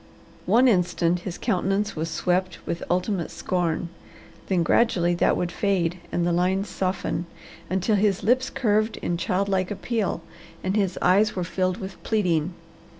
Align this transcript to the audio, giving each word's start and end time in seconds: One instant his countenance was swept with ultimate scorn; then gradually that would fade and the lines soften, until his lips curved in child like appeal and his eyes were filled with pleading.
One 0.47 0.67
instant 0.67 1.19
his 1.19 1.37
countenance 1.37 1.95
was 1.95 2.09
swept 2.09 2.57
with 2.65 2.81
ultimate 2.89 3.29
scorn; 3.29 3.89
then 4.47 4.63
gradually 4.63 5.13
that 5.13 5.37
would 5.37 5.51
fade 5.51 5.99
and 6.11 6.25
the 6.25 6.31
lines 6.31 6.69
soften, 6.69 7.27
until 7.69 7.95
his 7.97 8.23
lips 8.23 8.49
curved 8.49 8.97
in 9.03 9.15
child 9.15 9.47
like 9.47 9.69
appeal 9.69 10.23
and 10.63 10.75
his 10.75 10.97
eyes 11.03 11.35
were 11.35 11.43
filled 11.43 11.77
with 11.77 12.01
pleading. 12.01 12.55